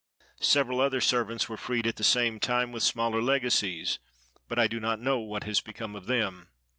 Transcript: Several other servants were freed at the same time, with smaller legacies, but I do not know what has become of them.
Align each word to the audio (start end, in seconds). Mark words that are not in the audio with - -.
Several 0.41 0.81
other 0.81 0.99
servants 0.99 1.47
were 1.47 1.57
freed 1.57 1.85
at 1.85 1.97
the 1.97 2.03
same 2.03 2.39
time, 2.39 2.71
with 2.71 2.81
smaller 2.81 3.21
legacies, 3.21 3.99
but 4.47 4.57
I 4.57 4.65
do 4.65 4.79
not 4.79 4.99
know 4.99 5.19
what 5.19 5.43
has 5.43 5.61
become 5.61 5.95
of 5.95 6.07
them. 6.07 6.49